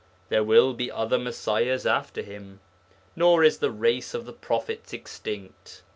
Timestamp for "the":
3.59-3.69, 4.25-4.33